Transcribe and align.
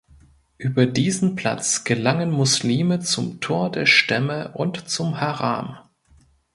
Über 0.57 0.87
diesen 0.87 1.35
Platz 1.35 1.83
gelangen 1.83 2.31
Muslime 2.31 3.01
zum 3.01 3.39
Tor 3.39 3.69
der 3.69 3.85
Stämme 3.85 4.51
und 4.55 4.89
zum 4.89 5.19
Haram. 5.21 5.77